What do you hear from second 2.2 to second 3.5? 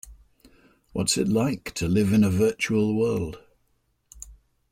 a virtual world?